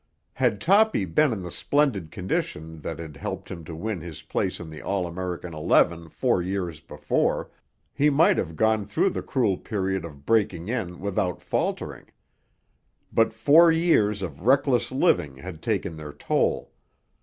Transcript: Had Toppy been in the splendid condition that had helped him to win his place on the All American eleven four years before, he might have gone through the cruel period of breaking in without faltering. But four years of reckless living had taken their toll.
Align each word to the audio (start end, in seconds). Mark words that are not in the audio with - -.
Had 0.33 0.59
Toppy 0.59 1.05
been 1.05 1.31
in 1.31 1.43
the 1.43 1.51
splendid 1.51 2.09
condition 2.09 2.79
that 2.81 2.97
had 2.97 3.17
helped 3.17 3.51
him 3.51 3.63
to 3.65 3.75
win 3.75 4.01
his 4.01 4.23
place 4.23 4.59
on 4.59 4.71
the 4.71 4.81
All 4.81 5.05
American 5.05 5.53
eleven 5.53 6.09
four 6.09 6.41
years 6.41 6.79
before, 6.79 7.51
he 7.93 8.09
might 8.09 8.39
have 8.39 8.55
gone 8.55 8.87
through 8.87 9.11
the 9.11 9.21
cruel 9.21 9.57
period 9.59 10.03
of 10.03 10.25
breaking 10.25 10.69
in 10.69 10.99
without 10.99 11.39
faltering. 11.39 12.07
But 13.13 13.31
four 13.31 13.71
years 13.71 14.23
of 14.23 14.41
reckless 14.47 14.91
living 14.91 15.35
had 15.37 15.61
taken 15.61 15.97
their 15.97 16.13
toll. 16.13 16.71